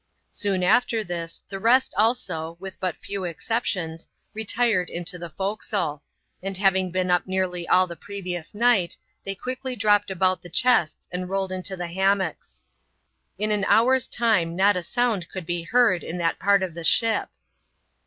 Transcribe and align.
Soon 0.31 0.63
after 0.63 1.03
this, 1.03 1.43
the 1.47 1.59
rest 1.59 1.93
also, 1.95 2.57
with 2.59 2.79
but 2.79 2.95
few 2.97 3.23
exceptions, 3.23 4.07
retired 4.33 4.89
into 4.89 5.19
the 5.19 5.29
forecastle; 5.29 6.01
and 6.41 6.57
having 6.57 6.89
been 6.89 7.11
up 7.11 7.27
nearly 7.27 7.67
all 7.67 7.85
the 7.85 7.95
previous 7.95 8.55
night, 8.55 8.97
they 9.23 9.35
quickly 9.35 9.75
dropped 9.75 10.09
about 10.09 10.41
the 10.41 10.49
chests 10.49 11.07
and 11.11 11.29
rolled 11.29 11.51
into' 11.51 11.77
the 11.77 11.85
hammocks. 11.85 12.63
Li 13.37 13.53
an 13.53 13.63
hour's 13.65 14.07
time 14.07 14.55
not 14.55 14.75
a 14.75 14.81
sound 14.81 15.29
could 15.29 15.45
be 15.45 15.61
heard 15.61 16.03
in 16.03 16.17
that 16.17 16.39
part 16.39 16.63
of 16.63 16.73
the 16.73 16.83
ship. 16.83 17.29